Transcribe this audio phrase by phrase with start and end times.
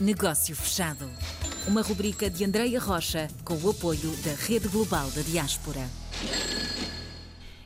[0.00, 1.04] Negócio Fechado.
[1.68, 5.82] Uma rubrica de Andreia Rocha com o apoio da Rede Global da Diaspora.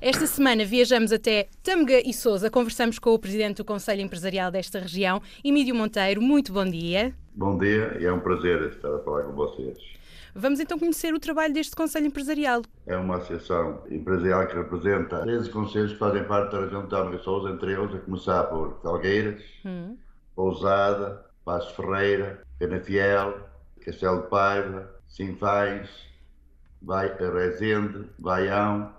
[0.00, 2.50] Esta semana viajamos até Tâmega e Sousa.
[2.50, 6.20] Conversamos com o presidente do Conselho Empresarial desta região, Emílio Monteiro.
[6.20, 7.14] Muito bom dia.
[7.36, 9.78] Bom dia e é um prazer estar a falar com vocês.
[10.34, 12.62] Vamos então conhecer o trabalho deste Conselho Empresarial.
[12.84, 17.16] É uma associação empresarial que representa 13 conselhos que fazem parte da região de Tâmega
[17.16, 19.96] e Sousa, entre eles a começar por Calgueiras, hum.
[20.34, 23.38] Pousada, Passos Ferreira, Penafiel,
[23.84, 25.88] Castelo de Paiva, Sinfães,
[26.86, 28.92] Rezende, Baião,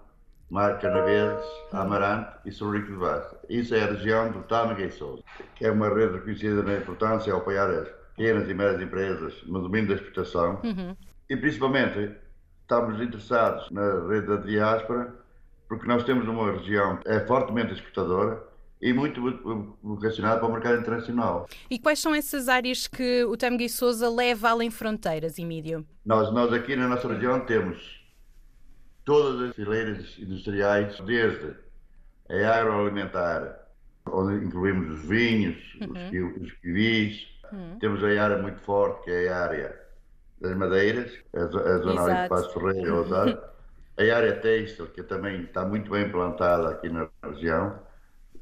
[0.50, 3.36] Mar Canaveses, Amarante e Sorrico de Vaz.
[3.50, 5.24] Isso é a região do Tâmega e Sousa,
[5.56, 9.62] que é uma rede reconhecida na importância ao apoiar as pequenas e médias empresas no
[9.62, 10.96] domínio da exportação uhum.
[11.30, 12.12] e principalmente
[12.62, 15.14] estamos interessados na rede da diáspora
[15.68, 18.42] porque nós temos uma região que é fortemente exportadora
[18.82, 19.22] e muito
[19.82, 21.48] vocacionada para o mercado internacional.
[21.70, 25.86] E quais são essas áreas que o Tâmega e Sousa leva além fronteiras, Emílio?
[26.06, 28.04] Nós, nós aqui na nossa região temos
[29.06, 31.56] todas as fileiras industriais, desde
[32.30, 33.60] a agroalimentar,
[34.08, 36.42] onde incluímos os vinhos, uhum.
[36.42, 37.78] os, kiwis, uhum.
[37.80, 39.82] temos a área muito forte, que é a área
[40.42, 43.38] das madeiras, a, a zona ali de Passo Ferreira, uhum.
[43.98, 47.80] a área têxtil, que também está muito bem plantada aqui na região,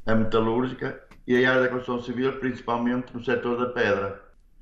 [0.05, 4.21] a metalúrgica e a área da construção civil, principalmente no setor da pedra.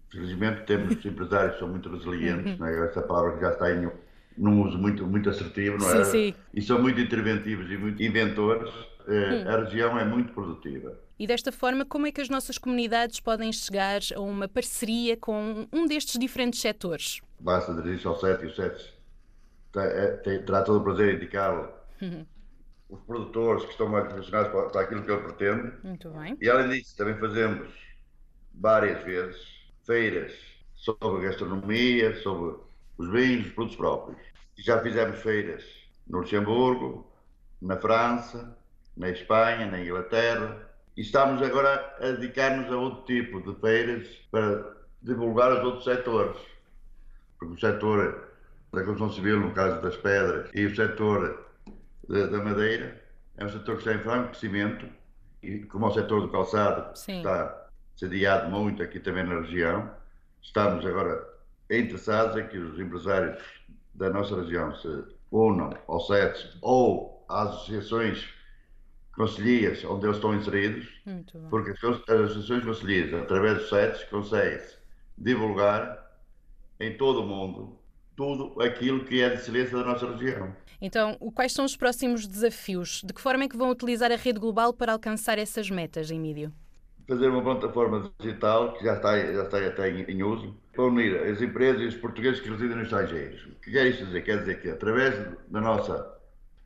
[0.10, 2.66] Felizmente temos empresários que são muito resilientes, uhum.
[2.66, 2.86] né?
[2.86, 3.90] essa palavra que já está em
[4.38, 6.04] num uso muito, muito assertivo, não é?
[6.06, 6.34] Sim, sim.
[6.54, 8.72] E são muito interventivos e muito inventores.
[9.08, 9.50] Eh, hum.
[9.50, 10.98] A região é muito produtiva.
[11.20, 15.68] E desta forma, como é que as nossas comunidades podem chegar a uma parceria com
[15.72, 17.20] um destes diferentes setores?
[17.40, 18.94] Basta dirigir-se ao SET e o SET
[19.76, 21.70] é, terá todo o prazer em indicá-lo.
[22.02, 22.26] Uhum.
[22.92, 25.74] Os produtores que estão mais relacionados para aquilo que ele pretende.
[25.82, 26.38] Muito bem.
[26.42, 27.70] E além disso, também fazemos
[28.54, 29.42] várias vezes
[29.86, 30.34] feiras
[30.76, 32.60] sobre gastronomia, sobre
[32.98, 34.22] os vinhos, os produtos próprios.
[34.58, 35.64] Já fizemos feiras
[36.06, 37.10] no Luxemburgo,
[37.62, 38.58] na França,
[38.98, 44.76] na Espanha, na Inglaterra, e estamos agora a dedicar-nos a outro tipo de feiras para
[45.02, 46.38] divulgar os outros setores.
[47.40, 48.28] Porque o setor
[48.74, 51.51] da construção civil, no caso das pedras, e o setor
[52.08, 53.02] da, da madeira,
[53.38, 54.88] é um setor que está em franco crescimento,
[55.42, 57.18] e como o setor do calçado, Sim.
[57.18, 59.92] está sediado muito aqui também na região,
[60.42, 61.28] estamos agora
[61.70, 63.42] interessados em que os empresários
[63.94, 68.30] da nossa região se unam ao SETS ou às associações
[69.16, 70.88] conselheiras onde eles estão inseridos,
[71.50, 74.78] porque as associações conselheiras, através do SETS, conseguem-se
[75.18, 76.12] divulgar
[76.80, 77.81] em todo o mundo
[78.22, 80.56] tudo aquilo que é de excelência da nossa região.
[80.80, 83.02] Então, quais são os próximos desafios?
[83.04, 86.52] De que forma é que vão utilizar a rede global para alcançar essas metas, Emílio?
[87.08, 91.18] Fazer uma plataforma digital, que já está, já está até em, em uso, para unir
[91.24, 93.44] as empresas e os portugueses que residem nos estrangeiros.
[93.46, 94.22] O que quer isto dizer?
[94.22, 95.16] Quer dizer que através
[95.50, 96.18] da nossa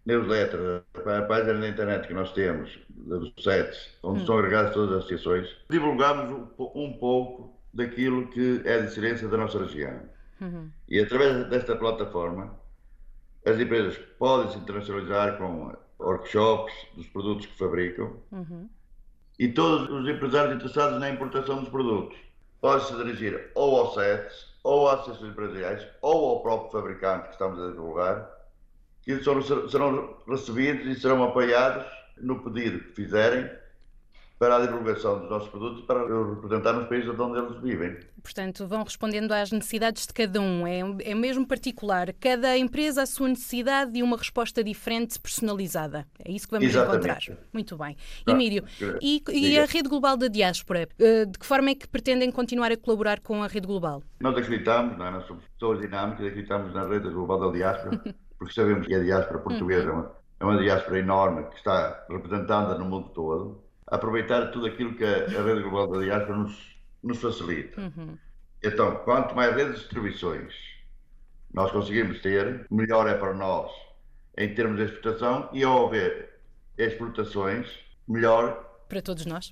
[0.06, 4.26] newsletter, a página da internet que nós temos, dos sites, onde hum.
[4.26, 9.60] são agregadas todas as associações, divulgamos um pouco daquilo que é a excelência da nossa
[9.60, 10.15] região.
[10.46, 10.70] Uhum.
[10.88, 12.54] E através desta plataforma,
[13.46, 18.70] as empresas podem se internacionalizar com workshops dos produtos que fabricam uhum.
[19.40, 22.18] e todos os empresários interessados na importação dos produtos
[22.62, 27.34] pode se dirigir ou ao SETS, ou às associações empresariais, ou ao próprio fabricante que
[27.34, 28.28] estamos a divulgar,
[29.04, 31.86] que serão recebidos e serão apoiados
[32.18, 33.50] no pedido que fizerem
[34.38, 37.98] para a divulgação dos nossos produtos para representar nos países onde eles vivem.
[38.22, 40.68] Portanto, vão respondendo às necessidades de cada um.
[40.68, 42.12] É, é mesmo particular.
[42.20, 46.06] Cada empresa a sua necessidade e uma resposta diferente, personalizada.
[46.20, 47.06] É isso que vamos Exatamente.
[47.06, 47.38] encontrar.
[47.54, 47.96] Muito bem.
[48.26, 48.66] Ah, Emílio,
[49.02, 50.88] e, e, a Rede Global da Diáspora?
[51.00, 54.04] Eh, de que forma é que pretendem continuar a colaborar com a Rede Global?
[54.20, 55.12] Nós acreditamos, não é?
[55.12, 58.02] nós somos pessoas dinâmicas, acreditamos na Rede Global da Diáspora,
[58.38, 60.06] porque sabemos que a diáspora portuguesa uhum.
[60.40, 65.28] é uma diáspora enorme que está representada no mundo todo aproveitar tudo aquilo que a,
[65.28, 67.82] rede global da diáspora nos, nos facilita.
[67.82, 68.18] Uhum.
[68.64, 70.54] Então, quanto mais redes de distribuições
[71.54, 73.72] nós conseguimos ter, melhor é para nós
[74.38, 76.40] em termos de exportação e ao haver
[76.78, 77.68] exportações,
[78.08, 79.52] melhor para todos nós.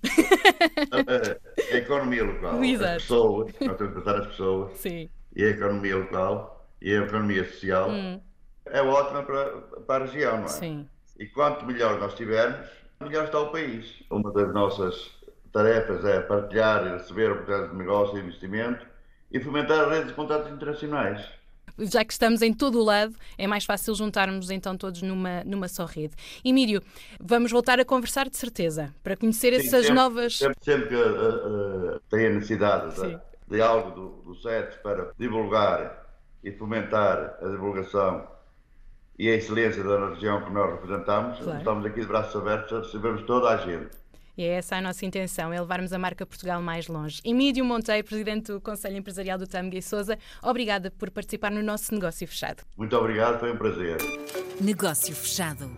[0.92, 2.92] a, a, economia local, Exato.
[2.92, 5.10] as pessoas, nós temos que tratar as pessoas Sim.
[5.36, 8.22] e a economia local e a economia social hum.
[8.66, 10.50] é ótima para, para a região, não é?
[10.50, 10.90] Sim.
[11.18, 12.70] E quanto melhor nós tivermos,
[13.04, 13.86] melhor está o país.
[14.10, 15.12] Uma das nossas
[15.52, 18.86] tarefas é partilhar e receber oportunidades de negócio e investimento
[19.32, 21.26] e fomentar redes de contatos internacionais.
[21.80, 25.68] Já que estamos em todo o lado, é mais fácil juntarmos então todos numa, numa
[25.68, 26.14] só rede.
[26.46, 26.82] Emílio,
[27.20, 30.38] vamos voltar a conversar de certeza, para conhecer Sim, essas sempre, novas.
[30.38, 33.20] Sempre, sempre que uh, uh, tem a necessidade de
[33.54, 36.06] de algo do, do SET para divulgar
[36.44, 38.28] e fomentar a divulgação
[39.18, 41.58] e a excelência da região que nós representamos, claro.
[41.58, 44.04] estamos aqui de braços abertos a recebermos toda a gente.
[44.36, 47.22] E é essa a nossa intenção, é levarmos a marca Portugal mais longe.
[47.24, 51.94] Emílio Monteiro, Presidente do Conselho Empresarial do Tâmega e Souza, obrigada por participar no nosso
[51.94, 52.64] Negócio Fechado.
[52.76, 53.98] Muito obrigado, foi um prazer.
[54.60, 55.70] Negócio Fechado.